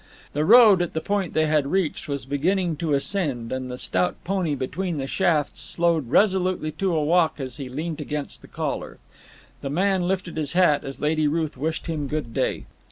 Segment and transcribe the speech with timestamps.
[0.33, 4.15] The road, at the point they had reached, was beginning to ascend; and the stout
[4.23, 8.97] pony between the shafts slowed resolutely to a walk as he leant against the collar.
[9.61, 12.65] The man lifted his hat as Lady Ruth wished him good day.